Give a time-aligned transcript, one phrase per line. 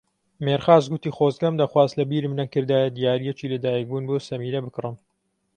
[0.43, 4.95] مێرخاس گوتی خۆزگەم دەخواست لەبیرم نەکردایە دیارییەکی لەدایکبوون بۆ سەمیرە بکڕم.